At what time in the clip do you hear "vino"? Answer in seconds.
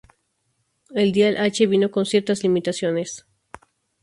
1.67-1.91